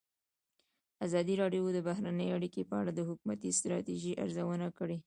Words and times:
ازادي 1.05 1.33
راډیو 1.41 1.63
د 1.75 1.79
بهرنۍ 1.87 2.29
اړیکې 2.37 2.61
په 2.69 2.75
اړه 2.81 2.91
د 2.95 2.99
حکومتي 3.09 3.49
ستراتیژۍ 3.59 4.13
ارزونه 4.23 4.67
کړې. 4.77 4.97